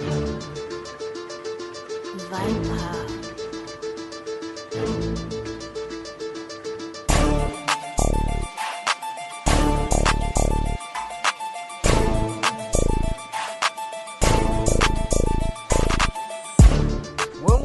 When 0.00 0.08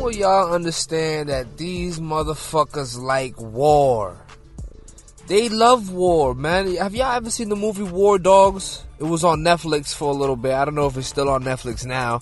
will 0.01 0.11
y'all 0.11 0.53
understand 0.53 1.29
that 1.29 1.57
these 1.57 2.01
motherfuckers 2.01 2.99
like 2.99 3.39
war? 3.39 4.24
They 5.27 5.49
love 5.49 5.91
war, 5.91 6.35
man. 6.35 6.75
Have 6.75 6.93
y'all 6.93 7.15
ever 7.15 7.31
seen 7.31 7.49
the 7.49 7.55
movie 7.55 7.81
War 7.81 8.19
Dogs? 8.19 8.83
It 8.99 9.05
was 9.05 9.23
on 9.23 9.39
Netflix 9.39 9.91
for 9.91 10.11
a 10.11 10.15
little 10.15 10.35
bit. 10.35 10.53
I 10.53 10.65
don't 10.65 10.75
know 10.75 10.85
if 10.85 10.97
it's 10.97 11.07
still 11.07 11.29
on 11.29 11.43
Netflix 11.43 11.83
now. 11.83 12.21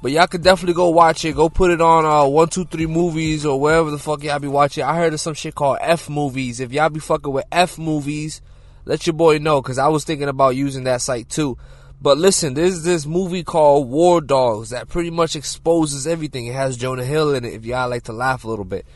But 0.00 0.12
y'all 0.12 0.26
could 0.28 0.42
definitely 0.42 0.72
go 0.72 0.88
watch 0.88 1.26
it. 1.26 1.36
Go 1.36 1.50
put 1.50 1.70
it 1.70 1.82
on 1.82 2.06
uh, 2.06 2.24
123 2.24 2.86
movies 2.86 3.44
or 3.44 3.60
wherever 3.60 3.90
the 3.90 3.98
fuck 3.98 4.22
y'all 4.22 4.38
be 4.38 4.48
watching. 4.48 4.82
I 4.82 4.96
heard 4.96 5.12
of 5.12 5.20
some 5.20 5.34
shit 5.34 5.54
called 5.54 5.76
F 5.82 6.08
movies. 6.08 6.58
If 6.58 6.72
y'all 6.72 6.88
be 6.88 7.00
fucking 7.00 7.30
with 7.30 7.44
F 7.52 7.76
movies, 7.78 8.40
let 8.86 9.06
your 9.06 9.14
boy 9.14 9.36
know 9.36 9.60
because 9.60 9.76
I 9.76 9.88
was 9.88 10.04
thinking 10.04 10.28
about 10.28 10.56
using 10.56 10.84
that 10.84 11.02
site 11.02 11.28
too. 11.28 11.58
But 12.00 12.16
listen, 12.16 12.54
there's 12.54 12.82
this 12.82 13.04
movie 13.04 13.42
called 13.42 13.90
War 13.90 14.22
Dogs 14.22 14.70
that 14.70 14.88
pretty 14.88 15.10
much 15.10 15.36
exposes 15.36 16.06
everything. 16.06 16.46
It 16.46 16.54
has 16.54 16.78
Jonah 16.78 17.04
Hill 17.04 17.34
in 17.34 17.44
it. 17.44 17.52
If 17.52 17.66
y'all 17.66 17.90
like 17.90 18.04
to 18.04 18.12
laugh 18.14 18.44
a 18.44 18.48
little 18.48 18.64
bit, 18.64 18.86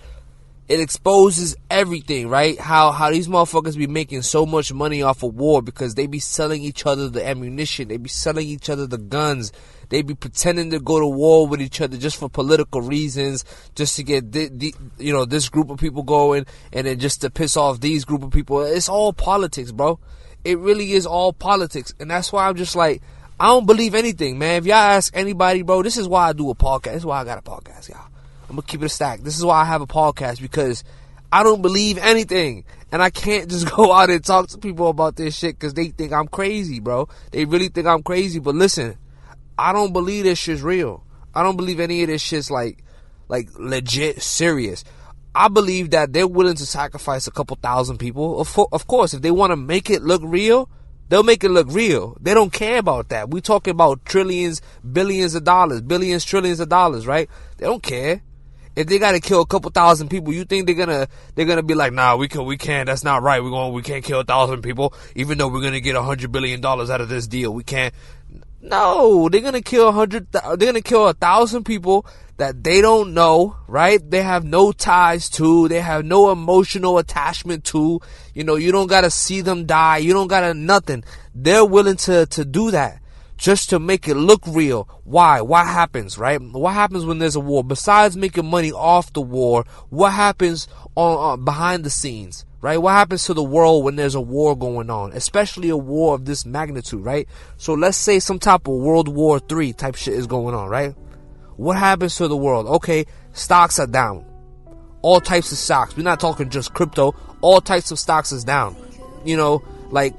it 0.69 0.81
exposes 0.81 1.57
everything, 1.71 2.29
right? 2.29 2.59
How 2.59 2.93
how 2.93 3.11
these 3.11 3.29
motherfuckers 3.29 3.77
be 3.77 3.87
making 3.87 4.23
so 4.23 4.47
much 4.47 4.73
money 4.73 5.03
off 5.03 5.23
of 5.23 5.35
war 5.35 5.61
because 5.61 5.95
they 5.95 6.07
be 6.07 6.21
selling 6.21 6.63
each 6.63 6.87
other 6.87 7.09
the 7.09 7.27
ammunition, 7.27 7.89
they 7.89 7.97
be 7.97 8.09
selling 8.09 8.47
each 8.47 8.71
other 8.71 8.87
the 8.87 8.99
guns, 8.99 9.53
they 9.89 10.03
be 10.03 10.15
pretending 10.15 10.71
to 10.71 10.79
go 10.79 11.01
to 11.01 11.07
war 11.07 11.47
with 11.49 11.61
each 11.61 11.81
other 11.81 11.97
just 11.97 12.17
for 12.17 12.29
political 12.29 12.81
reasons, 12.81 13.45
just 13.75 13.97
to 13.97 14.05
get 14.05 14.31
the, 14.31 14.49
the, 14.49 14.75
you 14.99 15.13
know 15.13 15.25
this 15.25 15.49
group 15.49 15.69
of 15.69 15.79
people 15.79 16.05
going, 16.05 16.47
and 16.73 16.87
then 16.87 16.99
just 16.99 17.21
to 17.23 17.31
piss 17.31 17.57
off 17.57 17.81
these 17.81 18.05
group 18.05 18.23
of 18.23 18.31
people. 18.31 18.63
It's 18.63 18.89
all 18.89 19.13
politics, 19.13 19.73
bro. 19.73 19.99
It 20.45 20.59
really 20.59 20.93
is 20.93 21.07
all 21.07 21.33
politics, 21.33 21.93
and 21.99 22.11
that's 22.11 22.33
why 22.33 22.49
I'm 22.49 22.57
just 22.57 22.77
like. 22.77 23.03
I 23.41 23.47
don't 23.47 23.67
believe 23.67 23.97
anything, 23.97 24.39
man. 24.39 24.59
If 24.59 24.67
y'all 24.67 24.77
ask 24.77 25.17
anybody, 25.17 25.63
bro, 25.63 25.83
this 25.83 25.97
is 25.97 26.07
why 26.07 26.29
I 26.29 26.33
do 26.33 26.51
a 26.51 26.55
podcast. 26.55 26.93
This 26.93 26.97
is 26.99 27.07
why 27.07 27.21
I 27.21 27.25
got 27.25 27.39
a 27.39 27.43
podcast, 27.43 27.89
y'all. 27.89 28.12
I'm 28.53 28.57
gonna 28.57 28.67
keep 28.67 28.83
it 28.83 28.87
a 28.87 28.89
stack. 28.91 29.21
This 29.21 29.39
is 29.39 29.47
why 29.47 29.63
I 29.63 29.65
have 29.65 29.81
a 29.81 29.87
podcast 29.87 30.43
because 30.43 30.85
I 31.33 31.43
don't 31.43 31.63
believe 31.63 31.97
anything, 31.97 32.67
and 32.93 33.03
I 33.03 33.09
can't 33.09 33.49
just 33.51 33.75
go 33.75 33.91
out 33.95 34.11
and 34.11 34.23
talk 34.23 34.49
to 34.49 34.59
people 34.59 34.91
about 34.91 35.17
this 35.17 35.35
shit 35.39 35.59
because 35.59 35.73
they 35.73 35.89
think 35.89 36.13
I'm 36.13 36.29
crazy, 36.29 36.79
bro. 36.79 37.09
They 37.31 37.47
really 37.47 37.69
think 37.69 37.87
I'm 37.87 38.03
crazy. 38.03 38.41
But 38.41 38.55
listen, 38.55 38.99
I 39.57 39.73
don't 39.73 39.95
believe 39.95 40.25
this 40.25 40.39
shit's 40.39 40.61
real. 40.61 41.03
I 41.35 41.43
don't 41.43 41.57
believe 41.57 41.81
any 41.81 42.03
of 42.03 42.09
this 42.09 42.21
shit's 42.21 42.51
like, 42.51 42.85
like 43.29 43.49
legit 43.59 44.21
serious. 44.21 44.85
I 45.35 45.49
believe 45.49 45.93
that 45.93 46.13
they're 46.13 46.29
willing 46.29 46.57
to 46.57 46.67
sacrifice 46.67 47.27
a 47.27 47.31
couple 47.31 47.57
thousand 47.57 47.97
people. 47.97 48.39
Of, 48.39 48.55
of 48.71 48.87
course, 48.87 49.15
if 49.15 49.23
they 49.23 49.31
want 49.31 49.53
to 49.53 49.57
make 49.57 49.89
it 49.89 50.03
look 50.03 50.21
real, 50.23 50.69
they'll 51.09 51.23
make 51.23 51.43
it 51.43 51.49
look 51.49 51.69
real. 51.71 52.19
They 52.21 52.35
don't 52.35 52.53
care 52.53 52.81
about 52.81 53.09
that. 53.09 53.31
We 53.31 53.41
talking 53.41 53.71
about 53.71 54.05
trillions, 54.05 54.61
billions 54.93 55.35
of 55.35 55.45
dollars, 55.45 55.81
billions, 55.81 56.27
trillions 56.27 56.61
of 56.61 56.69
dollars, 56.69 57.07
right? 57.07 57.31
They 57.57 57.65
don't 57.65 57.83
care. 57.83 58.21
If 58.75 58.87
they 58.87 58.99
gotta 58.99 59.21
kill 59.21 59.41
a 59.43 59.47
couple 59.47 59.71
thousand 59.71 60.09
people, 60.09 60.33
you 60.33 60.45
think 60.45 60.67
they're 60.67 60.75
gonna 60.75 61.09
they're 61.35 61.47
gonna 61.47 61.63
be 61.63 61.75
like, 61.75 61.93
nah, 61.93 62.17
we 62.17 62.29
can 62.29 62.45
we 62.47 62.57
can't. 62.57 62.87
That's 62.87 63.05
not 63.05 63.23
right. 63.23 63.43
We're 63.43 63.51
going 63.51 63.73
we 63.73 63.83
can't 63.83 64.05
kill 64.05 64.21
a 64.21 64.25
thousand 64.25 64.63
people, 64.63 64.95
even 65.15 65.39
though 65.39 65.49
we're 65.49 65.61
gonna 65.61 65.81
get 65.81 65.95
a 65.95 66.03
hundred 66.03 66.33
billion 66.33 66.61
dollars 66.61 66.89
out 66.89 67.01
of 67.01 67.09
this 67.09 67.27
deal. 67.27 67.53
We 67.53 67.65
can't. 67.65 67.93
No, 68.63 69.29
they're 69.29 69.41
gonna 69.41 69.61
kill 69.61 69.89
a 69.89 69.93
hundred. 69.93 70.31
They're 70.33 70.57
gonna 70.57 70.81
kill 70.81 71.09
a 71.09 71.13
thousand 71.13 71.65
people 71.65 72.07
that 72.39 72.65
they 72.65 72.81
don't 72.81 73.13
know, 73.13 73.57
right? 73.67 74.01
They 74.11 74.23
have 74.23 74.45
no 74.45 74.73
ties 74.73 75.29
to. 75.31 75.69
They 75.69 75.81
have 75.81 76.05
no 76.05 76.31
emotional 76.31 76.97
attachment 76.97 77.65
to. 77.67 78.01
You 78.33 78.45
know, 78.45 78.55
you 78.55 78.73
don't 78.73 78.87
gotta 78.87 79.11
see 79.11 79.43
them 79.43 79.67
die. 79.67 79.99
You 79.99 80.15
don't 80.15 80.29
gotta 80.29 80.55
nothing. 80.55 81.05
They're 81.35 81.65
willing 81.65 81.97
to 81.97 82.25
to 82.27 82.45
do 82.47 82.71
that 82.71 83.02
just 83.43 83.71
to 83.71 83.81
make 83.81 84.07
it 84.07 84.15
look 84.15 84.41
real. 84.47 84.89
Why? 85.03 85.41
What 85.41 85.67
happens, 85.67 86.17
right? 86.17 86.41
What 86.41 86.75
happens 86.75 87.05
when 87.05 87.19
there's 87.19 87.35
a 87.35 87.41
war? 87.41 87.65
Besides 87.65 88.17
making 88.17 88.49
money 88.49 88.71
off 88.71 89.13
the 89.13 89.21
war, 89.21 89.65
what 89.91 90.13
happens 90.13 90.69
on 90.95 91.33
uh, 91.33 91.37
behind 91.37 91.85
the 91.85 91.91
scenes? 91.91 92.47
right? 92.61 92.77
What 92.77 92.93
happens 92.93 93.25
to 93.25 93.35
the 93.35 93.43
world 93.43 93.83
when 93.83 93.97
there's 93.97 94.15
a 94.15 94.21
war 94.21 94.57
going 94.57 94.89
on, 94.89 95.13
especially 95.15 95.71
a 95.71 95.77
war 95.77 96.15
of 96.15 96.25
this 96.25 96.47
magnitude, 96.47 97.05
right? 97.05 97.27
So 97.57 97.75
let's 97.75 97.97
say 97.97 98.21
some 98.21 98.39
type 98.39 98.69
of 98.69 98.75
World 98.75 99.09
War 99.09 99.41
Three 99.41 99.73
type 99.73 99.97
shit 99.97 100.15
is 100.15 100.29
going 100.29 100.55
on, 100.55 100.69
right? 100.69 100.95
What 101.57 101.77
happens 101.77 102.15
to 102.17 102.29
the 102.29 102.37
world? 102.37 102.69
Okay, 102.69 103.07
stocks 103.33 103.81
are 103.81 103.89
down. 103.89 104.25
All 105.03 105.21
types 105.21 105.51
of 105.51 105.59
stocks. 105.59 105.97
We're 105.97 106.05
not 106.05 106.21
talking 106.21 106.49
just 106.49 106.73
crypto. 106.73 107.17
All 107.41 107.61
types 107.61 107.91
of 107.91 107.99
stocks 107.99 108.31
is 108.31 108.45
down. 108.45 108.77
You 109.25 109.37
know, 109.37 109.65
like 109.91 110.15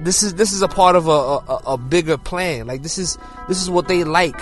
this 0.00 0.22
is 0.22 0.34
this 0.34 0.52
is 0.52 0.62
a 0.62 0.68
part 0.68 0.96
of 0.96 1.08
a, 1.08 1.10
a, 1.10 1.72
a 1.74 1.78
bigger 1.78 2.16
plan. 2.16 2.66
Like 2.66 2.82
this 2.82 2.98
is 2.98 3.18
this 3.48 3.62
is 3.62 3.70
what 3.70 3.88
they 3.88 4.04
like. 4.04 4.40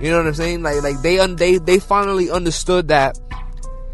You 0.00 0.10
know 0.10 0.18
what 0.18 0.26
I'm 0.26 0.34
saying? 0.34 0.62
Like 0.62 0.82
like 0.82 1.00
they 1.02 1.24
they 1.34 1.58
they 1.58 1.78
finally 1.78 2.30
understood 2.30 2.88
that 2.88 3.18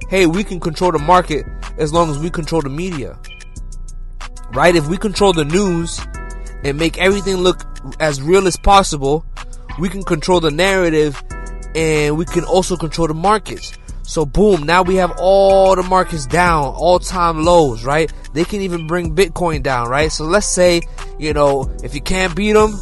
hey, 0.09 0.26
we 0.26 0.42
can 0.42 0.59
control 0.59 0.91
the 0.92 0.98
market 0.98 1.47
as 1.76 1.92
long 1.92 2.10
as 2.10 2.19
we 2.19 2.31
control 2.31 2.62
the 2.62 2.70
media. 2.70 3.19
Right? 4.53 4.75
If 4.75 4.88
we 4.88 4.97
control 4.97 5.32
the 5.32 5.44
news 5.44 6.00
and 6.64 6.78
make 6.78 6.98
everything 6.98 7.36
look 7.36 7.62
as 8.00 8.22
real 8.22 8.47
as 8.47 8.56
possible, 8.56 9.25
we 9.78 9.88
can 9.88 10.03
control 10.03 10.41
the 10.41 10.50
narrative 10.50 11.22
and 11.75 12.16
we 12.16 12.25
can 12.25 12.44
also 12.44 12.76
control 12.76 13.06
the 13.06 13.15
markets. 13.15 13.76
So 14.08 14.24
boom, 14.24 14.62
now 14.62 14.82
we 14.82 14.94
have 14.94 15.12
all 15.19 15.76
the 15.76 15.82
markets 15.82 16.24
down, 16.24 16.64
all 16.64 16.98
time 16.98 17.44
lows, 17.44 17.84
right? 17.84 18.10
They 18.32 18.42
can 18.42 18.62
even 18.62 18.86
bring 18.86 19.14
Bitcoin 19.14 19.62
down, 19.62 19.91
right? 19.91 20.10
So 20.10 20.24
let's 20.24 20.46
say, 20.46 20.80
you 21.19 21.34
know, 21.34 21.70
if 21.84 21.94
you 21.94 22.00
can't 22.00 22.34
beat 22.34 22.54
them, 22.54 22.74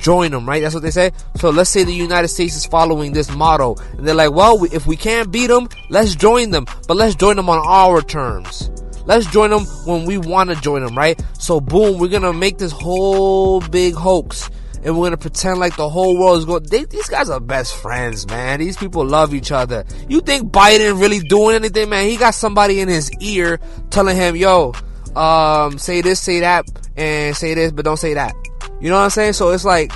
join 0.00 0.32
them, 0.32 0.48
right? 0.48 0.60
That's 0.60 0.74
what 0.74 0.82
they 0.82 0.90
say. 0.90 1.12
So 1.36 1.50
let's 1.50 1.70
say 1.70 1.84
the 1.84 1.94
United 1.94 2.26
States 2.26 2.56
is 2.56 2.66
following 2.66 3.12
this 3.12 3.30
motto, 3.30 3.76
and 3.96 4.04
they're 4.04 4.16
like, 4.16 4.32
well, 4.32 4.64
if 4.64 4.84
we 4.84 4.96
can't 4.96 5.30
beat 5.30 5.46
them, 5.46 5.68
let's 5.90 6.16
join 6.16 6.50
them, 6.50 6.66
but 6.88 6.96
let's 6.96 7.14
join 7.14 7.36
them 7.36 7.48
on 7.48 7.64
our 7.64 8.02
terms. 8.02 8.72
Let's 9.04 9.26
join 9.26 9.50
them 9.50 9.66
when 9.86 10.06
we 10.06 10.18
want 10.18 10.50
to 10.50 10.56
join 10.56 10.84
them, 10.84 10.98
right? 10.98 11.22
So 11.38 11.60
boom, 11.60 12.00
we're 12.00 12.08
gonna 12.08 12.32
make 12.32 12.58
this 12.58 12.72
whole 12.72 13.60
big 13.60 13.94
hoax, 13.94 14.50
and 14.84 14.96
we're 14.96 15.06
gonna 15.06 15.16
pretend 15.16 15.58
like 15.58 15.76
the 15.76 15.88
whole 15.88 16.18
world 16.18 16.38
is 16.38 16.44
going. 16.44 16.62
They, 16.64 16.84
these 16.84 17.08
guys 17.08 17.30
are 17.30 17.40
best 17.40 17.74
friends, 17.76 18.26
man. 18.28 18.60
These 18.60 18.76
people 18.76 19.04
love 19.04 19.34
each 19.34 19.50
other. 19.50 19.84
You 20.08 20.20
think 20.20 20.52
Biden 20.52 21.00
really 21.00 21.20
doing 21.20 21.56
anything, 21.56 21.88
man? 21.88 22.06
He 22.06 22.16
got 22.16 22.34
somebody 22.34 22.80
in 22.80 22.88
his 22.88 23.10
ear 23.20 23.58
telling 23.90 24.16
him, 24.16 24.36
"Yo, 24.36 24.74
um, 25.16 25.78
say 25.78 26.02
this, 26.02 26.20
say 26.20 26.40
that, 26.40 26.66
and 26.96 27.34
say 27.34 27.54
this, 27.54 27.72
but 27.72 27.84
don't 27.84 27.96
say 27.96 28.14
that." 28.14 28.34
You 28.80 28.90
know 28.90 28.96
what 28.96 29.04
I'm 29.04 29.10
saying? 29.10 29.32
So 29.32 29.50
it's 29.50 29.64
like 29.64 29.90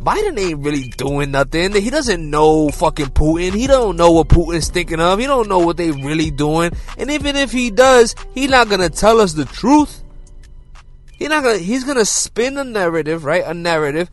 Biden 0.00 0.38
ain't 0.38 0.64
really 0.64 0.88
doing 0.96 1.32
nothing. 1.32 1.74
He 1.74 1.90
doesn't 1.90 2.30
know 2.30 2.70
fucking 2.70 3.08
Putin. 3.08 3.52
He 3.52 3.66
don't 3.66 3.96
know 3.96 4.12
what 4.12 4.28
Putin's 4.28 4.68
thinking 4.68 5.00
of. 5.00 5.18
He 5.18 5.26
don't 5.26 5.48
know 5.48 5.58
what 5.58 5.76
they 5.76 5.90
really 5.90 6.30
doing. 6.30 6.72
And 6.96 7.10
even 7.10 7.36
if 7.36 7.52
he 7.52 7.70
does, 7.70 8.14
he's 8.32 8.48
not 8.48 8.70
gonna 8.70 8.88
tell 8.88 9.20
us 9.20 9.34
the 9.34 9.44
truth. 9.44 10.02
He's 11.18 11.28
not 11.28 11.42
gonna. 11.42 11.58
He's 11.58 11.82
gonna 11.82 12.04
spin 12.04 12.56
a 12.56 12.64
narrative, 12.64 13.24
right? 13.24 13.42
A 13.44 13.52
narrative 13.52 14.08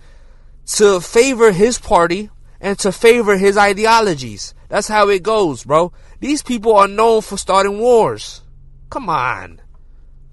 to 0.77 0.99
favor 0.99 1.51
his 1.51 1.77
party 1.77 2.31
and 2.59 2.79
to 2.79 2.91
favor 2.91 3.37
his 3.37 3.57
ideologies. 3.57 4.55
That's 4.69 4.87
how 4.87 5.09
it 5.09 5.21
goes, 5.21 5.63
bro. 5.63 5.93
These 6.19 6.41
people 6.41 6.75
are 6.75 6.87
known 6.87 7.21
for 7.21 7.37
starting 7.37 7.77
wars. 7.77 8.41
Come 8.89 9.07
on. 9.07 9.61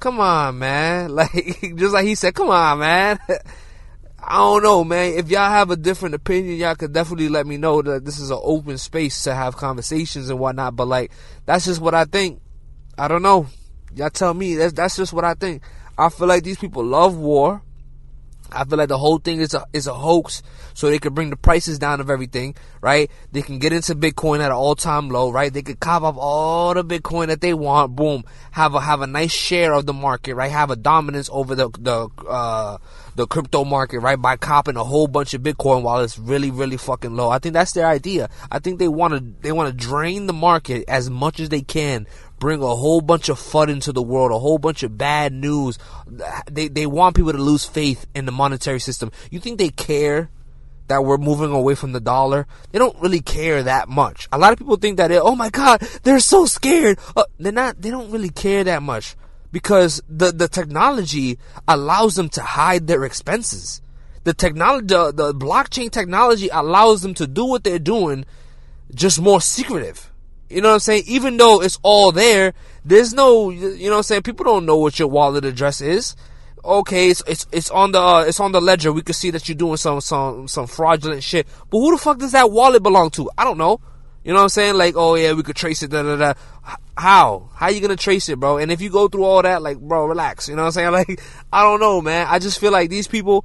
Come 0.00 0.19
on, 0.19 0.59
man. 0.59 1.15
Like, 1.15 1.31
just 1.77 1.93
like 1.93 2.06
he 2.06 2.15
said, 2.15 2.34
come 2.34 2.49
on, 2.49 2.78
man. 2.78 3.19
I 4.25 4.37
don't 4.37 4.62
know, 4.62 4.83
man. 4.83 5.12
If 5.19 5.28
y'all 5.28 5.50
have 5.50 5.71
a 5.71 5.77
different 5.77 6.15
opinion, 6.15 6.57
y'all 6.57 6.75
could 6.75 6.95
definitely 6.95 7.28
let 7.28 7.47
me 7.47 7.59
know 7.59 7.83
that 7.83 8.07
this 8.07 8.18
is 8.18 8.30
an 8.30 8.41
open 8.41 8.78
space 8.78 9.25
to 9.25 9.34
have 9.34 9.57
conversations 9.59 10.30
and 10.30 10.39
whatnot. 10.39 10.75
But 10.75 10.89
like, 10.89 11.13
that's 11.45 11.66
just 11.66 11.83
what 11.83 11.95
I 11.95 12.07
think. 12.07 12.41
I 12.97 13.09
don't 13.09 13.21
know. 13.21 13.47
Y'all 13.95 14.09
tell 14.09 14.33
me. 14.33 14.54
That's 14.54 14.72
that's 14.72 14.97
just 14.97 15.13
what 15.13 15.25
I 15.25 15.34
think. 15.34 15.63
I 16.03 16.09
feel 16.09 16.27
like 16.27 16.43
these 16.43 16.59
people 16.59 16.84
love 16.84 17.16
war. 17.16 17.63
I 18.54 18.65
feel 18.65 18.77
like 18.77 18.89
the 18.89 18.99
whole 18.99 19.19
thing 19.19 19.41
is 19.41 19.54
a 19.54 19.65
is 19.72 19.87
a 19.87 19.95
hoax, 19.95 20.43
so 20.75 20.91
they 20.91 20.99
can 20.99 21.15
bring 21.15 21.31
the 21.31 21.37
prices 21.37 21.78
down 21.78 22.01
of 22.01 22.10
everything, 22.10 22.54
right? 22.81 23.10
They 23.31 23.41
can 23.41 23.59
get 23.59 23.72
into 23.72 23.95
Bitcoin 23.95 24.41
at 24.41 24.51
an 24.51 24.57
all 24.57 24.75
time 24.75 25.09
low, 25.09 25.31
right? 25.31 25.53
They 25.53 25.63
could 25.63 25.81
cop 25.81 26.03
up 26.03 26.16
all 26.19 26.75
the 26.75 26.84
Bitcoin 26.84 27.28
that 27.28 27.41
they 27.41 27.54
want, 27.54 27.97
boom, 27.97 28.25
have 28.51 28.75
a 28.75 28.81
have 28.81 29.01
a 29.01 29.07
nice 29.07 29.33
share 29.33 29.72
of 29.72 29.87
the 29.87 29.93
market, 29.93 30.34
right? 30.34 30.51
Have 30.51 30.71
a 30.71 30.77
dominance 30.77 31.31
over 31.33 31.54
the 31.54 31.71
the 31.78 32.09
uh, 32.28 32.78
the 33.15 33.27
crypto 33.27 33.65
market, 33.65 34.01
right? 34.01 34.21
By 34.21 34.37
copping 34.37 34.77
a 34.77 34.84
whole 34.84 35.07
bunch 35.07 35.34
of 35.34 35.43
Bitcoin 35.43 35.83
while 35.83 36.01
it's 36.01 36.19
really 36.19 36.51
really 36.51 36.77
fucking 36.77 37.15
low. 37.15 37.31
I 37.31 37.39
think 37.39 37.54
that's 37.54 37.72
their 37.72 37.87
idea. 37.87 38.28
I 38.51 38.59
think 38.59 38.78
they 38.78 38.89
want 38.89 39.15
to 39.15 39.21
they 39.41 39.53
want 39.53 39.71
to 39.71 39.87
drain 39.87 40.27
the 40.27 40.33
market 40.34 40.84
as 40.89 41.09
much 41.09 41.41
as 41.41 41.49
they 41.49 41.63
can 41.63 42.07
bring 42.42 42.60
a 42.60 42.74
whole 42.74 43.00
bunch 43.00 43.28
of 43.28 43.39
FUD 43.39 43.68
into 43.68 43.92
the 43.92 44.03
world, 44.03 44.33
a 44.33 44.39
whole 44.41 44.59
bunch 44.59 44.83
of 44.83 44.98
bad 44.98 45.33
news. 45.33 45.78
They 46.50 46.66
they 46.66 46.86
want 46.86 47.15
people 47.15 47.30
to 47.30 47.39
lose 47.39 47.65
faith 47.65 48.04
in 48.16 48.27
the 48.27 48.33
monetary 48.33 48.80
system. 48.80 49.12
You 49.30 49.39
think 49.39 49.59
they 49.59 49.68
care 49.68 50.28
that 50.89 51.04
we're 51.04 51.18
moving 51.18 51.53
away 51.53 51.77
from 51.77 51.92
the 51.92 52.00
dollar. 52.00 52.48
They 52.72 52.80
don't 52.80 52.98
really 53.00 53.21
care 53.21 53.62
that 53.62 53.89
much. 53.89 54.28
A 54.33 54.39
lot 54.39 54.53
of 54.53 54.59
people 54.59 54.74
think 54.74 54.97
that, 54.97 55.12
it, 55.12 55.22
oh 55.22 55.36
my 55.36 55.50
god, 55.50 55.83
they're 56.03 56.18
so 56.18 56.44
scared. 56.44 56.98
Uh, 57.16 57.27
they're 57.39 57.53
not, 57.53 57.80
they 57.80 57.91
don't 57.91 58.10
really 58.10 58.28
care 58.28 58.65
that 58.65 58.83
much 58.83 59.15
because 59.53 60.03
the, 60.09 60.33
the 60.33 60.48
technology 60.48 61.39
allows 61.68 62.16
them 62.16 62.28
to 62.30 62.42
hide 62.42 62.89
their 62.89 63.04
expenses. 63.04 63.80
The 64.24 64.34
technology, 64.34 64.86
the, 64.86 65.12
the 65.12 65.33
blockchain 65.33 65.92
technology 65.92 66.48
allows 66.53 67.03
them 67.03 67.15
to 67.15 67.28
do 67.28 67.47
what 67.47 67.62
they're 67.62 67.78
doing 67.78 68.24
just 68.92 69.21
more 69.21 69.41
secretive. 69.41 70.11
You 70.53 70.60
know 70.60 70.69
what 70.69 70.75
I'm 70.75 70.81
saying? 70.81 71.04
Even 71.07 71.37
though 71.37 71.63
it's 71.63 71.78
all 71.83 72.13
there, 72.13 72.53
there's 72.84 73.15
no, 73.15 73.51
you 73.51 73.87
know 73.87 73.93
what 73.93 73.97
I'm 73.99 74.03
saying? 74.03 74.22
People 74.22 74.45
don't 74.45 74.66
know 74.66 74.77
what 74.77 74.99
your 74.99 75.09
wallet 75.09 75.45
address 75.45 75.81
is. 75.81 76.15
Okay, 76.65 77.10
it's 77.10 77.22
it's, 77.27 77.47
it's 77.51 77.71
on 77.71 77.91
the 77.91 78.01
uh, 78.01 78.25
it's 78.27 78.39
on 78.39 78.53
the 78.53 78.60
ledger. 78.60 78.93
We 78.93 79.03
can 79.03 79.15
see 79.15 79.31
that 79.31 79.49
you're 79.49 79.57
doing 79.57 79.78
some 79.78 80.01
some 80.01 80.47
some 80.47 80.69
fraudulent 80.69 81.25
shit. 81.25 81.49
But 81.71 81.78
who 81.78 81.91
the 81.91 81.99
fuck 81.99 82.19
does 82.19 82.33
that 82.33 82.53
wallet 82.53 82.84
belong 82.84 83.10
to? 83.13 83.28
I 83.37 83.43
don't 83.43 83.59
know. 83.59 83.81
You 84.22 84.33
know 84.33 84.39
what 84.39 84.45
I'm 84.45 84.49
saying? 84.51 84.75
Like, 84.77 84.95
oh 84.97 85.16
yeah, 85.16 85.33
we 85.33 85.43
could 85.43 85.57
trace 85.57 85.83
it. 85.83 85.91
Da 85.91 86.03
da 86.03 86.15
da. 86.15 86.34
How? 86.97 87.51
How 87.54 87.69
you 87.69 87.81
gonna 87.81 87.97
trace 87.97 88.28
it, 88.28 88.39
bro? 88.39 88.59
And 88.59 88.71
if 88.71 88.81
you 88.81 88.91
go 88.91 89.09
through 89.09 89.25
all 89.25 89.43
that, 89.43 89.60
like, 89.60 89.78
bro, 89.81 90.07
relax. 90.07 90.49
You 90.49 90.54
know 90.54 90.63
what 90.63 90.77
I'm 90.77 90.93
saying? 90.93 90.93
Like, 91.09 91.21
I 91.53 91.63
don't 91.63 91.81
know, 91.81 92.01
man. 92.01 92.28
I 92.31 92.39
just 92.39 92.60
feel 92.60 92.71
like 92.71 92.91
these 92.91 93.09
people 93.09 93.45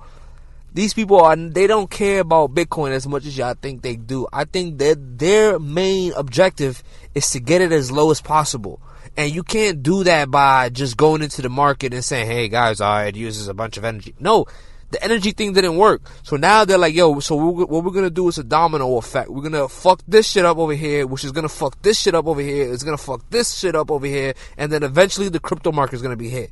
these 0.77 0.93
people 0.93 1.19
are 1.19 1.35
they 1.35 1.65
don't 1.65 1.89
care 1.89 2.19
about 2.19 2.53
Bitcoin 2.53 2.91
as 2.91 3.07
much 3.07 3.25
as 3.25 3.35
y'all 3.35 3.55
think 3.59 3.81
they 3.81 3.95
do. 3.95 4.27
I 4.31 4.45
think 4.45 4.77
that 4.77 5.17
their 5.17 5.57
main 5.57 6.13
objective 6.13 6.83
is 7.15 7.31
to 7.31 7.39
get 7.39 7.61
it 7.61 7.71
as 7.71 7.91
low 7.91 8.11
as 8.11 8.21
possible. 8.21 8.79
And 9.17 9.33
you 9.33 9.41
can't 9.41 9.81
do 9.81 10.03
that 10.03 10.29
by 10.29 10.69
just 10.69 10.95
going 10.95 11.23
into 11.23 11.41
the 11.41 11.49
market 11.49 11.95
and 11.95 12.05
saying, 12.05 12.27
"Hey 12.27 12.47
guys, 12.47 12.79
uh, 12.79 13.05
it 13.07 13.15
uses 13.15 13.47
a 13.47 13.55
bunch 13.55 13.77
of 13.77 13.85
energy." 13.85 14.13
No, 14.19 14.45
the 14.91 15.03
energy 15.03 15.31
thing 15.31 15.53
didn't 15.53 15.77
work. 15.77 16.03
So 16.21 16.37
now 16.37 16.63
they're 16.63 16.77
like, 16.77 16.93
"Yo, 16.93 17.21
so 17.21 17.35
what 17.37 17.83
we're 17.83 17.89
gonna 17.89 18.11
do 18.11 18.27
is 18.27 18.37
a 18.37 18.43
domino 18.43 18.97
effect. 18.97 19.31
We're 19.31 19.41
gonna 19.49 19.67
fuck 19.67 20.03
this 20.07 20.29
shit 20.29 20.45
up 20.45 20.59
over 20.59 20.75
here, 20.75 21.07
which 21.07 21.23
is 21.23 21.31
gonna 21.31 21.49
fuck 21.49 21.81
this 21.81 21.99
shit 21.99 22.13
up 22.13 22.27
over 22.27 22.41
here. 22.41 22.71
It's 22.71 22.83
gonna 22.83 22.97
fuck 22.97 23.27
this 23.31 23.55
shit 23.55 23.75
up 23.75 23.89
over 23.89 24.05
here, 24.05 24.35
and 24.59 24.71
then 24.71 24.83
eventually 24.83 25.29
the 25.29 25.39
crypto 25.39 25.71
market 25.71 25.95
is 25.95 26.03
gonna 26.03 26.15
be 26.15 26.29
hit. 26.29 26.51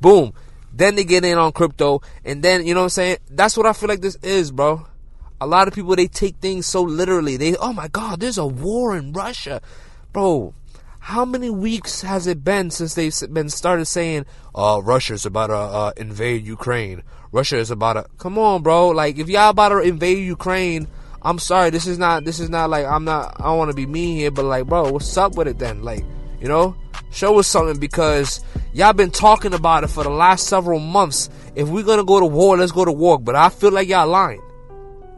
Boom. 0.00 0.32
Then 0.76 0.96
they 0.96 1.04
get 1.04 1.24
in 1.24 1.38
on 1.38 1.52
crypto, 1.52 2.02
and 2.24 2.42
then 2.42 2.66
you 2.66 2.74
know 2.74 2.80
what 2.80 2.84
I'm 2.84 2.90
saying. 2.90 3.18
That's 3.30 3.56
what 3.56 3.66
I 3.66 3.72
feel 3.72 3.88
like 3.88 4.00
this 4.00 4.16
is, 4.22 4.50
bro. 4.50 4.86
A 5.40 5.46
lot 5.46 5.68
of 5.68 5.74
people 5.74 5.94
they 5.94 6.08
take 6.08 6.36
things 6.36 6.66
so 6.66 6.82
literally. 6.82 7.36
They, 7.36 7.56
oh 7.56 7.72
my 7.72 7.88
god, 7.88 8.20
there's 8.20 8.38
a 8.38 8.46
war 8.46 8.96
in 8.96 9.12
Russia, 9.12 9.60
bro. 10.12 10.52
How 10.98 11.24
many 11.24 11.50
weeks 11.50 12.00
has 12.00 12.26
it 12.26 12.42
been 12.42 12.70
since 12.70 12.94
they've 12.94 13.14
been 13.32 13.50
started 13.50 13.84
saying, 13.84 14.26
"Uh, 14.54 14.80
Russia's 14.82 15.24
about 15.24 15.48
to 15.48 15.56
uh, 15.56 15.92
invade 15.96 16.44
Ukraine. 16.44 17.02
Russia 17.30 17.58
is 17.58 17.70
about 17.70 17.92
to." 17.92 18.06
Come 18.18 18.38
on, 18.38 18.62
bro. 18.62 18.88
Like, 18.88 19.18
if 19.18 19.28
y'all 19.28 19.50
about 19.50 19.68
to 19.68 19.78
invade 19.78 20.18
Ukraine, 20.18 20.88
I'm 21.22 21.38
sorry. 21.38 21.70
This 21.70 21.86
is 21.86 21.98
not. 21.98 22.24
This 22.24 22.40
is 22.40 22.50
not 22.50 22.68
like 22.70 22.84
I'm 22.84 23.04
not. 23.04 23.36
I 23.38 23.44
don't 23.44 23.58
want 23.58 23.70
to 23.70 23.76
be 23.76 23.86
mean 23.86 24.16
here, 24.16 24.32
but 24.32 24.44
like, 24.44 24.66
bro, 24.66 24.90
what's 24.90 25.16
up 25.16 25.36
with 25.36 25.46
it 25.46 25.58
then? 25.58 25.82
Like, 25.82 26.04
you 26.40 26.48
know, 26.48 26.74
show 27.14 27.38
us 27.38 27.46
something 27.46 27.78
because 27.78 28.44
y'all 28.72 28.92
been 28.92 29.10
talking 29.10 29.54
about 29.54 29.84
it 29.84 29.88
for 29.88 30.02
the 30.02 30.10
last 30.10 30.46
several 30.48 30.80
months. 30.80 31.30
If 31.54 31.68
we're 31.68 31.84
gonna 31.84 32.04
go 32.04 32.20
to 32.20 32.26
war, 32.26 32.56
let's 32.56 32.72
go 32.72 32.84
to 32.84 32.92
war. 32.92 33.18
But 33.18 33.36
I 33.36 33.48
feel 33.48 33.72
like 33.72 33.88
y'all 33.88 34.08
lying. 34.08 34.42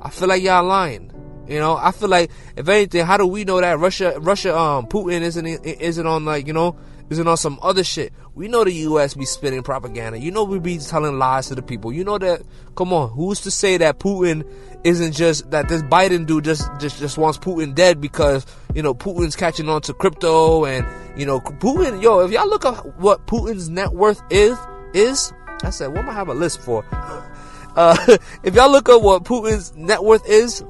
I 0.02 0.10
feel 0.10 0.28
like 0.28 0.43
y'all 0.43 0.64
lying. 0.64 1.10
You 1.48 1.58
know, 1.58 1.76
I 1.76 1.93
feel 1.93 2.08
like 2.08 2.31
if 2.56 2.69
anything, 2.69 3.06
how 3.06 3.16
do 3.16 3.26
we 3.26 3.44
know 3.44 3.60
that 3.60 3.78
Russia, 3.78 4.19
Russia, 4.20 4.56
um, 4.56 4.87
Putin 4.87 5.22
isn't 5.22 5.46
isn't 5.46 6.06
on 6.06 6.25
like 6.25 6.46
you 6.46 6.52
know 6.52 6.76
isn't 7.08 7.26
on 7.26 7.37
some 7.37 7.58
other 7.62 7.84
shit? 7.84 8.12
We 8.37 8.49
know 8.49 8.65
the 8.65 8.73
U.S. 8.73 9.15
be 9.15 9.25
spinning 9.25 9.62
propaganda. 9.62 10.19
You 10.19 10.31
know 10.31 10.44
we 10.44 10.59
be 10.59 10.77
telling 10.77 11.19
lies 11.19 11.49
to 11.49 11.55
the 11.55 11.62
people. 11.62 11.91
You 11.91 12.05
know 12.05 12.19
that. 12.19 12.43
Come 12.77 12.93
on, 12.93 13.09
who's 13.09 13.41
to 13.41 13.50
say 13.50 13.79
that 13.79 13.99
Putin 13.99 14.47
isn't 14.85 15.12
just 15.12 15.50
that 15.53 15.69
this 15.69 15.81
Biden 15.81 16.27
dude 16.27 16.44
just 16.44 16.69
just 16.79 16.99
just 16.99 17.17
wants 17.17 17.38
Putin 17.38 17.75
dead 17.75 17.99
because 17.99 18.44
you 18.75 18.83
know 18.83 18.93
Putin's 18.93 19.37
catching 19.37 19.71
on 19.71 19.81
to 19.81 19.94
crypto 19.94 20.67
and 20.67 20.87
you 21.19 21.25
know 21.25 21.41
Putin. 21.41 22.03
Yo, 22.03 22.19
if 22.21 22.31
y'all 22.31 22.47
look 22.47 22.67
up 22.67 22.85
what 22.99 23.27
Putin's 23.27 23.71
net 23.71 23.94
worth 23.94 24.23
is 24.29 24.59
is, 24.93 25.33
I 25.62 25.71
said, 25.71 25.87
what 25.87 26.00
am 26.00 26.11
I 26.11 26.12
have 26.12 26.29
a 26.29 26.35
list 26.35 26.61
for? 26.61 26.85
Uh, 27.77 27.94
if 28.43 28.55
y'all 28.55 28.71
look 28.73 28.88
up 28.88 29.03
what 29.03 29.23
Putin's 29.25 29.77
net 29.77 30.03
worth 30.03 30.27
is, 30.27 30.65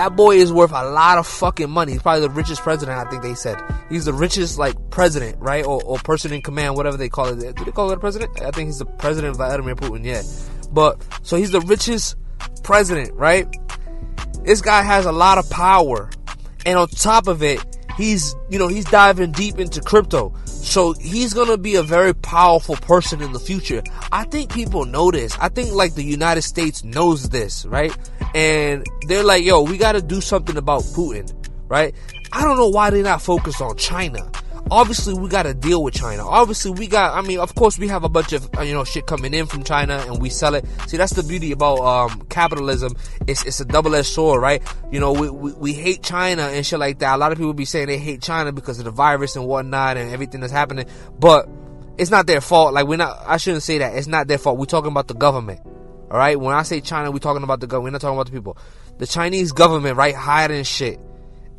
that 0.00 0.16
boy 0.16 0.36
is 0.36 0.50
worth 0.50 0.72
a 0.72 0.82
lot 0.82 1.18
of 1.18 1.26
fucking 1.26 1.68
money. 1.68 1.92
He's 1.92 2.00
probably 2.00 2.22
the 2.22 2.30
richest 2.30 2.62
president, 2.62 2.96
I 2.96 3.04
think 3.10 3.22
they 3.22 3.34
said. 3.34 3.62
He's 3.90 4.06
the 4.06 4.14
richest, 4.14 4.58
like, 4.58 4.74
president, 4.88 5.36
right? 5.40 5.62
Or, 5.62 5.84
or 5.84 5.98
person 5.98 6.32
in 6.32 6.40
command, 6.40 6.74
whatever 6.74 6.96
they 6.96 7.10
call 7.10 7.26
it. 7.26 7.54
Do 7.54 7.64
they 7.66 7.70
call 7.70 7.90
it 7.90 7.98
a 7.98 8.00
president? 8.00 8.40
I 8.40 8.50
think 8.50 8.68
he's 8.68 8.78
the 8.78 8.86
president 8.86 9.32
of 9.32 9.36
Vladimir 9.36 9.74
Putin, 9.74 10.02
yeah. 10.02 10.22
But, 10.72 11.06
so 11.22 11.36
he's 11.36 11.50
the 11.50 11.60
richest 11.60 12.16
president, 12.62 13.12
right? 13.12 13.46
This 14.42 14.62
guy 14.62 14.80
has 14.80 15.04
a 15.04 15.12
lot 15.12 15.36
of 15.36 15.50
power. 15.50 16.08
And 16.64 16.78
on 16.78 16.88
top 16.88 17.26
of 17.26 17.42
it, 17.42 17.62
he's, 17.98 18.34
you 18.48 18.58
know, 18.58 18.68
he's 18.68 18.86
diving 18.86 19.32
deep 19.32 19.58
into 19.58 19.82
crypto. 19.82 20.32
So 20.70 20.92
he's 20.92 21.34
gonna 21.34 21.58
be 21.58 21.74
a 21.74 21.82
very 21.82 22.14
powerful 22.14 22.76
person 22.76 23.20
in 23.20 23.32
the 23.32 23.40
future. 23.40 23.82
I 24.12 24.22
think 24.22 24.52
people 24.52 24.84
know 24.84 25.10
this. 25.10 25.36
I 25.40 25.48
think 25.48 25.72
like 25.72 25.96
the 25.96 26.04
United 26.04 26.42
States 26.42 26.84
knows 26.84 27.30
this, 27.30 27.66
right? 27.66 27.92
And 28.36 28.86
they're 29.08 29.24
like, 29.24 29.42
yo, 29.42 29.62
we 29.62 29.78
gotta 29.78 30.00
do 30.00 30.20
something 30.20 30.56
about 30.56 30.82
Putin, 30.82 31.28
right? 31.66 31.92
I 32.32 32.44
don't 32.44 32.56
know 32.56 32.68
why 32.68 32.90
they're 32.90 33.02
not 33.02 33.20
focused 33.20 33.60
on 33.60 33.76
China 33.78 34.30
obviously 34.70 35.14
we 35.14 35.28
got 35.28 35.42
to 35.44 35.54
deal 35.54 35.82
with 35.82 35.94
China. 35.94 36.26
Obviously 36.26 36.70
we 36.70 36.86
got, 36.86 37.16
I 37.16 37.26
mean, 37.26 37.38
of 37.38 37.54
course 37.54 37.78
we 37.78 37.88
have 37.88 38.04
a 38.04 38.08
bunch 38.08 38.32
of, 38.32 38.48
uh, 38.56 38.62
you 38.62 38.72
know, 38.72 38.84
shit 38.84 39.06
coming 39.06 39.34
in 39.34 39.46
from 39.46 39.64
China 39.64 40.02
and 40.06 40.20
we 40.20 40.30
sell 40.30 40.54
it. 40.54 40.64
See, 40.86 40.96
that's 40.96 41.12
the 41.12 41.22
beauty 41.22 41.52
about, 41.52 41.78
um, 41.80 42.22
capitalism. 42.28 42.94
It's, 43.26 43.44
it's 43.44 43.60
a 43.60 43.64
double-edged 43.64 44.06
sword, 44.06 44.40
right? 44.40 44.62
You 44.90 45.00
know, 45.00 45.12
we, 45.12 45.30
we, 45.30 45.52
we 45.54 45.72
hate 45.72 46.02
China 46.02 46.42
and 46.42 46.64
shit 46.64 46.78
like 46.78 47.00
that. 47.00 47.16
A 47.16 47.18
lot 47.18 47.32
of 47.32 47.38
people 47.38 47.52
be 47.52 47.64
saying 47.64 47.88
they 47.88 47.98
hate 47.98 48.22
China 48.22 48.52
because 48.52 48.78
of 48.78 48.84
the 48.84 48.90
virus 48.90 49.36
and 49.36 49.46
whatnot 49.46 49.96
and 49.96 50.10
everything 50.12 50.40
that's 50.40 50.52
happening. 50.52 50.86
But 51.18 51.48
it's 51.98 52.10
not 52.10 52.26
their 52.26 52.40
fault. 52.40 52.72
Like 52.72 52.86
we're 52.86 52.96
not, 52.96 53.22
I 53.26 53.36
shouldn't 53.36 53.62
say 53.62 53.78
that. 53.78 53.96
It's 53.96 54.06
not 54.06 54.28
their 54.28 54.38
fault. 54.38 54.58
We're 54.58 54.66
talking 54.66 54.90
about 54.90 55.08
the 55.08 55.14
government. 55.14 55.60
Alright? 56.10 56.38
When 56.38 56.54
I 56.54 56.62
say 56.62 56.80
China, 56.80 57.10
we're 57.10 57.18
talking 57.18 57.42
about 57.42 57.60
the 57.60 57.66
government. 57.66 57.84
We're 57.84 57.90
not 57.92 58.00
talking 58.00 58.16
about 58.16 58.26
the 58.26 58.32
people. 58.32 58.56
The 58.98 59.06
Chinese 59.06 59.52
government, 59.52 59.96
right, 59.96 60.14
hiding 60.14 60.64
shit 60.64 61.00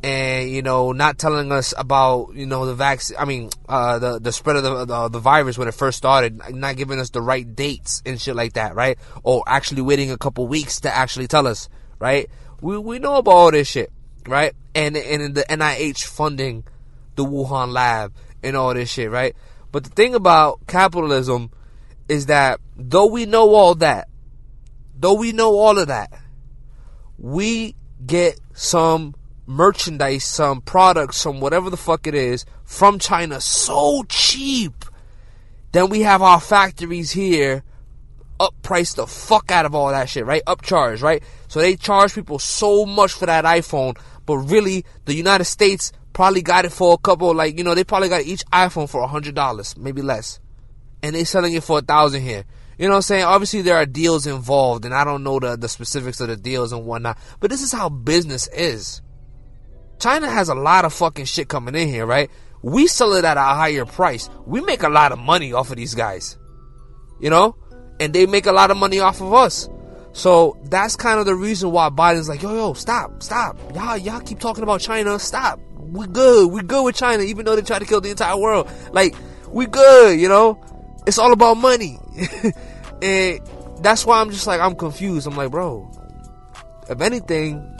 and 0.02 0.50
you 0.50 0.62
know 0.62 0.92
not 0.92 1.18
telling 1.18 1.52
us 1.52 1.72
about 1.78 2.34
you 2.34 2.44
know 2.44 2.66
the 2.66 2.74
vaccine 2.74 3.16
i 3.20 3.24
mean 3.24 3.50
uh, 3.68 3.98
the 3.98 4.18
the 4.18 4.32
spread 4.32 4.56
of 4.56 4.62
the, 4.64 4.84
the, 4.84 5.08
the 5.08 5.18
virus 5.20 5.56
when 5.56 5.68
it 5.68 5.74
first 5.74 5.96
started 5.96 6.40
not 6.50 6.76
giving 6.76 6.98
us 6.98 7.10
the 7.10 7.22
right 7.22 7.54
dates 7.54 8.02
and 8.04 8.20
shit 8.20 8.34
like 8.34 8.54
that 8.54 8.74
right? 8.74 8.98
Or 9.22 9.42
actually 9.46 9.82
waiting 9.82 10.10
a 10.10 10.18
couple 10.18 10.46
weeks 10.46 10.80
to 10.80 10.94
actually 10.94 11.28
tell 11.28 11.46
us 11.46 11.68
right? 11.98 12.28
We 12.60 12.78
we 12.78 12.98
know 12.98 13.16
about 13.16 13.32
all 13.32 13.50
this 13.50 13.68
shit 13.68 13.92
right? 14.26 14.54
And 14.74 14.96
and 14.96 15.34
the 15.34 15.42
NIH 15.42 16.04
funding 16.04 16.64
the 17.14 17.24
Wuhan 17.24 17.72
lab 17.72 18.12
and 18.42 18.56
all 18.56 18.74
this 18.74 18.90
shit 18.90 19.10
right? 19.10 19.36
But 19.70 19.84
the 19.84 19.90
thing 19.90 20.14
about 20.14 20.66
capitalism 20.66 21.50
is 22.08 22.26
that 22.26 22.60
though 22.76 23.06
we 23.06 23.26
know 23.26 23.54
all 23.54 23.74
that 23.76 24.08
though 24.98 25.14
we 25.14 25.32
know 25.32 25.56
all 25.56 25.78
of 25.78 25.88
that 25.88 26.12
we 27.18 27.76
get 28.04 28.38
some 28.52 29.14
merchandise, 29.52 30.24
some 30.24 30.60
products, 30.60 31.18
some 31.18 31.40
whatever 31.40 31.70
the 31.70 31.76
fuck 31.76 32.06
it 32.06 32.14
is 32.14 32.44
from 32.64 32.98
China 32.98 33.40
so 33.40 34.02
cheap. 34.08 34.84
Then 35.72 35.88
we 35.88 36.00
have 36.00 36.22
our 36.22 36.40
factories 36.40 37.12
here 37.12 37.62
upprice 38.40 38.96
the 38.96 39.06
fuck 39.06 39.50
out 39.50 39.66
of 39.66 39.74
all 39.74 39.90
that 39.90 40.08
shit, 40.08 40.26
right? 40.26 40.42
Upcharge, 40.46 41.02
right? 41.02 41.22
So 41.48 41.60
they 41.60 41.76
charge 41.76 42.14
people 42.14 42.38
so 42.38 42.84
much 42.84 43.12
for 43.12 43.26
that 43.26 43.44
iPhone, 43.44 43.96
but 44.26 44.36
really 44.38 44.84
the 45.04 45.14
United 45.14 45.44
States 45.44 45.92
probably 46.12 46.42
got 46.42 46.64
it 46.64 46.72
for 46.72 46.94
a 46.94 46.98
couple, 46.98 47.34
like, 47.34 47.56
you 47.56 47.64
know, 47.64 47.74
they 47.74 47.84
probably 47.84 48.08
got 48.08 48.22
each 48.22 48.44
iPhone 48.46 48.88
for 48.88 49.00
a 49.00 49.06
hundred 49.06 49.34
dollars, 49.34 49.76
maybe 49.76 50.02
less. 50.02 50.40
And 51.02 51.14
they 51.14 51.24
selling 51.24 51.54
it 51.54 51.64
for 51.64 51.78
a 51.78 51.82
thousand 51.82 52.22
here. 52.22 52.44
You 52.78 52.86
know 52.86 52.94
what 52.94 52.98
I'm 52.98 53.02
saying? 53.02 53.24
Obviously 53.24 53.62
there 53.62 53.76
are 53.76 53.86
deals 53.86 54.26
involved, 54.26 54.84
and 54.84 54.94
I 54.94 55.04
don't 55.04 55.22
know 55.22 55.38
the, 55.38 55.56
the 55.56 55.68
specifics 55.68 56.20
of 56.20 56.28
the 56.28 56.36
deals 56.36 56.72
and 56.72 56.84
whatnot, 56.84 57.18
but 57.38 57.50
this 57.50 57.62
is 57.62 57.72
how 57.72 57.88
business 57.88 58.48
is. 58.48 59.02
China 60.02 60.28
has 60.28 60.48
a 60.48 60.54
lot 60.56 60.84
of 60.84 60.92
fucking 60.92 61.26
shit 61.26 61.46
coming 61.46 61.76
in 61.76 61.86
here, 61.86 62.04
right? 62.04 62.28
We 62.60 62.88
sell 62.88 63.12
it 63.12 63.24
at 63.24 63.36
a 63.36 63.40
higher 63.40 63.84
price. 63.84 64.28
We 64.46 64.60
make 64.60 64.82
a 64.82 64.88
lot 64.88 65.12
of 65.12 65.20
money 65.20 65.52
off 65.52 65.70
of 65.70 65.76
these 65.76 65.94
guys. 65.94 66.36
You 67.20 67.30
know? 67.30 67.54
And 68.00 68.12
they 68.12 68.26
make 68.26 68.46
a 68.46 68.52
lot 68.52 68.72
of 68.72 68.76
money 68.76 68.98
off 68.98 69.20
of 69.20 69.32
us. 69.32 69.68
So 70.12 70.58
that's 70.64 70.96
kind 70.96 71.20
of 71.20 71.26
the 71.26 71.36
reason 71.36 71.70
why 71.70 71.88
Biden's 71.88 72.28
like, 72.28 72.42
yo, 72.42 72.52
yo, 72.52 72.72
stop, 72.72 73.22
stop. 73.22 73.56
Y'all, 73.76 73.96
y'all 73.96 74.20
keep 74.20 74.40
talking 74.40 74.64
about 74.64 74.80
China. 74.80 75.20
Stop. 75.20 75.60
We 75.76 76.08
good. 76.08 76.50
We 76.50 76.62
good 76.62 76.84
with 76.84 76.96
China, 76.96 77.22
even 77.22 77.44
though 77.44 77.54
they 77.54 77.62
try 77.62 77.78
to 77.78 77.84
kill 77.84 78.00
the 78.00 78.10
entire 78.10 78.36
world. 78.36 78.68
Like, 78.90 79.14
we 79.50 79.66
good, 79.66 80.18
you 80.18 80.28
know? 80.28 80.60
It's 81.06 81.18
all 81.18 81.32
about 81.32 81.58
money. 81.58 82.00
and 83.02 83.40
that's 83.78 84.04
why 84.04 84.20
I'm 84.20 84.30
just 84.30 84.48
like, 84.48 84.60
I'm 84.60 84.74
confused. 84.74 85.28
I'm 85.28 85.36
like, 85.36 85.52
bro, 85.52 85.88
if 86.88 87.00
anything, 87.00 87.71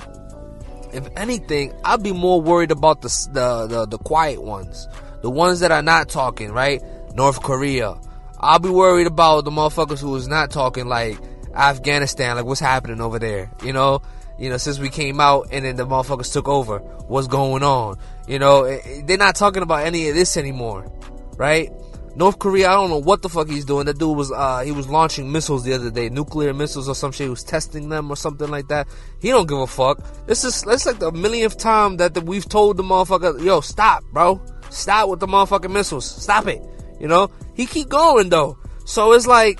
if 0.92 1.08
anything, 1.16 1.74
I'd 1.84 2.02
be 2.02 2.12
more 2.12 2.40
worried 2.40 2.70
about 2.70 3.02
the, 3.02 3.08
the, 3.32 3.66
the, 3.66 3.86
the 3.86 3.98
quiet 3.98 4.42
ones. 4.42 4.88
The 5.22 5.30
ones 5.30 5.60
that 5.60 5.70
are 5.70 5.82
not 5.82 6.08
talking, 6.08 6.52
right? 6.52 6.82
North 7.14 7.42
Korea. 7.42 7.96
I'll 8.40 8.58
be 8.58 8.70
worried 8.70 9.06
about 9.06 9.44
the 9.44 9.50
motherfuckers 9.50 10.00
who 10.00 10.14
is 10.16 10.26
not 10.26 10.50
talking 10.50 10.86
like 10.86 11.18
Afghanistan, 11.54 12.36
like 12.36 12.44
what's 12.44 12.60
happening 12.60 13.00
over 13.00 13.18
there, 13.18 13.50
you 13.62 13.72
know? 13.72 14.02
You 14.38 14.50
know, 14.50 14.56
since 14.56 14.78
we 14.78 14.88
came 14.88 15.20
out 15.20 15.48
and 15.52 15.64
then 15.64 15.76
the 15.76 15.86
motherfuckers 15.86 16.32
took 16.32 16.48
over, 16.48 16.78
what's 16.78 17.28
going 17.28 17.62
on? 17.62 17.98
You 18.26 18.38
know, 18.38 18.64
eh, 18.64 18.80
eh, 18.84 19.00
they're 19.04 19.18
not 19.18 19.36
talking 19.36 19.62
about 19.62 19.86
any 19.86 20.08
of 20.08 20.14
this 20.14 20.36
anymore, 20.36 20.90
right? 21.36 21.70
North 22.14 22.38
Korea, 22.38 22.68
I 22.68 22.74
don't 22.74 22.90
know 22.90 22.98
what 22.98 23.22
the 23.22 23.28
fuck 23.28 23.48
he's 23.48 23.64
doing. 23.64 23.86
That 23.86 23.98
dude 23.98 24.16
was 24.16 24.30
uh 24.30 24.60
he 24.60 24.72
was 24.72 24.88
launching 24.88 25.32
missiles 25.32 25.64
the 25.64 25.72
other 25.72 25.90
day, 25.90 26.08
nuclear 26.10 26.52
missiles 26.52 26.88
or 26.88 26.94
some 26.94 27.12
shit. 27.12 27.26
He 27.26 27.30
was 27.30 27.42
testing 27.42 27.88
them 27.88 28.10
or 28.10 28.16
something 28.16 28.48
like 28.48 28.68
that. 28.68 28.86
He 29.20 29.28
don't 29.28 29.48
give 29.48 29.58
a 29.58 29.66
fuck. 29.66 29.98
This 30.26 30.44
is 30.44 30.62
that's 30.62 30.84
like 30.84 30.98
the 30.98 31.10
millionth 31.10 31.56
time 31.56 31.96
that 31.96 32.14
the, 32.14 32.20
we've 32.20 32.48
told 32.48 32.76
the 32.76 32.82
motherfucker, 32.82 33.42
yo, 33.42 33.60
stop, 33.60 34.04
bro, 34.12 34.42
stop 34.68 35.08
with 35.08 35.20
the 35.20 35.26
motherfucking 35.26 35.72
missiles, 35.72 36.04
stop 36.04 36.46
it. 36.48 36.62
You 37.00 37.08
know, 37.08 37.30
he 37.54 37.66
keep 37.66 37.88
going 37.88 38.28
though. 38.28 38.58
So 38.84 39.12
it's 39.12 39.26
like, 39.26 39.58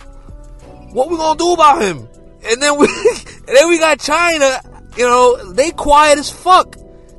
what 0.93 1.11
we 1.11 1.17
gonna 1.17 1.39
do 1.39 1.55
about 1.55 1.81
him? 1.81 2.07
And 2.45 2.61
then 2.61 2.79
we, 2.79 2.87
and 3.49 3.57
then 3.57 3.69
we 3.69 3.79
got 3.79 3.99
China. 3.99 4.61
You 4.97 5.05
know, 5.05 5.53
they 5.53 5.71
quiet 5.71 6.19
as 6.19 6.31
fuck. 6.31 6.77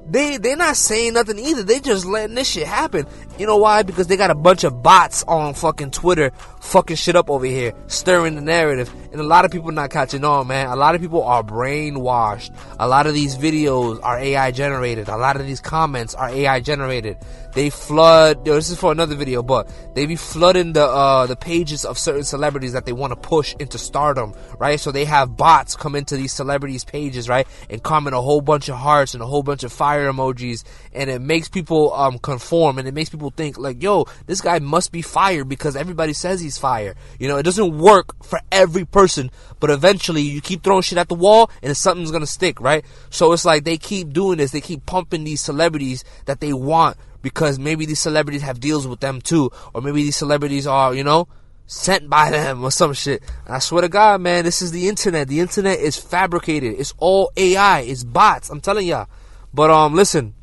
They 0.10 0.38
they're 0.38 0.56
not 0.56 0.76
saying 0.76 1.14
nothing 1.14 1.40
either. 1.40 1.64
They 1.64 1.80
just 1.80 2.06
letting 2.06 2.36
this 2.36 2.50
shit 2.50 2.68
happen. 2.68 3.08
You 3.38 3.48
know 3.48 3.58
why? 3.58 3.84
Because 3.84 4.08
they 4.08 4.18
got 4.18 4.32
a 4.32 4.36
bunch 4.36 4.64
of 4.64 4.84
bots 4.84 5.24
on 5.28 5.54
fucking 5.54 5.92
Twitter 5.92 6.32
fucking 6.63 6.96
shit 6.96 7.15
up 7.15 7.29
over 7.29 7.46
here, 7.46 7.74
stirring 7.88 8.36
the 8.36 8.41
narrative. 8.41 8.91
And 9.12 9.22
a 9.22 9.24
lot 9.24 9.46
of 9.46 9.51
people 9.51 9.72
not 9.72 9.91
catching 9.91 10.24
on, 10.24 10.48
man. 10.48 10.67
A 10.67 10.75
lot 10.75 10.96
of 10.96 11.01
people 11.01 11.22
are 11.24 11.43
brainwashed. 11.43 12.55
A 12.79 12.88
lot 12.88 13.05
of 13.05 13.13
these 13.13 13.38
videos 13.38 14.00
are 14.01 14.17
AI 14.17 14.51
generated. 14.51 15.08
A 15.10 15.17
lot 15.17 15.36
of 15.36 15.46
these 15.46 15.60
comments 15.60 16.15
are 16.15 16.29
AI 16.29 16.62
generated. 16.62 17.17
They 17.53 17.70
flood. 17.70 18.48
Yo, 18.48 18.55
this 18.55 18.72
is 18.72 18.79
for 18.79 18.91
another 18.91 19.15
video, 19.15 19.43
but 19.43 19.70
they 19.93 20.08
be 20.08 20.15
flooding 20.15 20.74
the 20.74 20.86
uh, 20.86 21.27
the 21.27 21.36
pages 21.36 21.86
of 21.86 22.00
certain 22.00 22.24
celebrities 22.24 22.74
that 22.74 22.86
they 22.86 22.93
want 22.93 23.12
to 23.12 23.15
push 23.15 23.55
into 23.60 23.77
stardom, 23.77 24.34
right? 24.58 24.79
So 24.79 24.91
they 24.91 25.05
have 25.05 25.38
bots 25.38 25.75
come 25.75 25.96
into 25.96 26.17
these 26.17 26.34
celebrities' 26.34 26.84
pages, 26.84 27.29
right, 27.29 27.48
and 27.70 27.84
comment 27.84 28.15
a 28.15 28.22
whole 28.22 28.41
bunch 28.41 28.70
of 28.70 28.77
hearts 28.77 29.13
and 29.13 29.22
a 29.22 29.27
whole 29.27 29.43
bunch 29.43 29.63
of 29.63 29.72
fire 29.72 30.12
emojis, 30.12 30.63
and 30.93 31.12
it 31.12 31.22
makes 31.22 31.48
people 31.48 31.93
um 31.93 32.17
conform, 32.17 32.79
and 32.79 32.88
it 32.88 32.93
makes 32.96 33.12
people 33.12 33.29
think 33.29 33.60
like, 33.60 33.84
yo, 33.84 34.05
this 34.25 34.41
guy 34.41 34.58
must 34.58 34.91
be 34.91 35.03
fired 35.03 35.48
because 35.48 35.75
everybody 35.75 36.13
says 36.13 36.41
he's 36.54 36.60
fire. 36.60 36.96
You 37.20 37.28
know, 37.28 37.38
it 37.38 37.44
doesn't 37.44 37.78
work 37.78 38.24
for 38.24 38.40
every 38.52 38.86
person, 38.86 39.32
but 39.60 39.70
eventually 39.70 40.22
you 40.22 40.42
keep 40.42 40.64
throwing 40.64 40.82
shit 40.82 40.98
at 40.98 41.10
the 41.10 41.16
wall, 41.16 41.50
and 41.62 41.76
something's 41.76 42.12
gonna 42.12 42.28
stick, 42.28 42.60
right? 42.62 42.86
So 43.10 43.32
it's 43.34 43.46
like 43.46 43.64
they 43.64 43.78
keep 43.78 44.14
doing 44.14 44.38
this. 44.38 44.52
They 44.52 44.62
keep 44.62 44.86
pumping 44.86 45.24
these 45.24 45.42
celebrities 45.42 46.04
that 46.26 46.40
they 46.40 46.54
want 46.54 46.98
because 47.22 47.58
maybe 47.58 47.86
these 47.86 48.00
celebrities 48.00 48.42
have 48.42 48.60
deals 48.60 48.88
with 48.88 49.00
them 49.00 49.22
too, 49.22 49.52
or 49.74 49.82
maybe 49.82 50.04
these 50.04 50.18
celebrities 50.18 50.68
are, 50.68 50.94
you 50.94 51.04
know, 51.04 51.28
sent 51.66 52.10
by 52.10 52.30
them 52.30 52.64
or 52.64 52.72
some 52.72 52.94
shit. 52.94 53.24
And 53.46 53.56
I 53.56 53.60
swear 53.60 53.82
to 53.82 53.90
God, 53.90 54.22
man, 54.22 54.44
this 54.44 54.62
is 54.62 54.72
the 54.72 54.88
internet. 54.88 55.28
The 55.28 55.40
internet 55.40 55.80
is 55.80 55.98
fabricated. 55.98 56.76
It's 56.78 56.94
all 56.98 57.32
AI. 57.38 57.82
It's 57.82 58.04
bots. 58.04 58.50
I'm 58.50 58.62
telling 58.62 58.88
y'all. 58.88 59.08
But 59.54 59.70
um, 59.70 59.94
listen, 59.94 60.34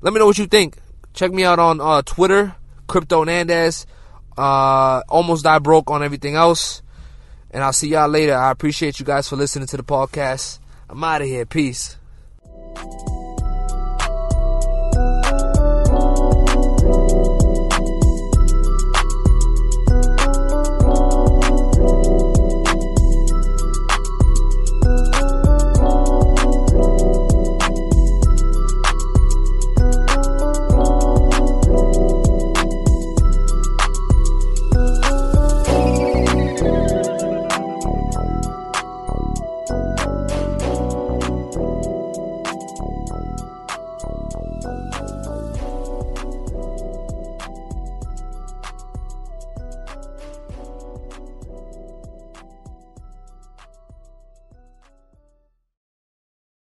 let 0.00 0.12
me 0.12 0.18
know 0.18 0.26
what 0.26 0.38
you 0.38 0.46
think. 0.46 0.76
Check 1.14 1.32
me 1.32 1.44
out 1.44 1.58
on 1.58 1.80
uh, 1.80 2.02
Twitter, 2.02 2.54
Crypto 2.86 3.24
Nandez. 3.24 3.86
Uh, 4.38 5.02
almost 5.08 5.42
die 5.42 5.58
broke 5.58 5.90
on 5.90 6.02
everything 6.02 6.36
else. 6.36 6.80
And 7.50 7.64
I'll 7.64 7.72
see 7.72 7.88
y'all 7.88 8.08
later. 8.08 8.36
I 8.36 8.52
appreciate 8.52 9.00
you 9.00 9.04
guys 9.04 9.28
for 9.28 9.34
listening 9.34 9.66
to 9.68 9.76
the 9.76 9.82
podcast. 9.82 10.60
I'm 10.88 11.02
out 11.02 11.22
of 11.22 11.26
here. 11.26 11.44
Peace. 11.44 11.97